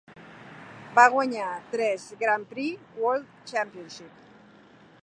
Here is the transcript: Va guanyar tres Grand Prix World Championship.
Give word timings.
Va 0.95 1.03
guanyar 1.15 1.51
tres 1.75 2.07
Grand 2.25 2.51
Prix 2.55 2.99
World 3.05 3.31
Championship. 3.55 4.27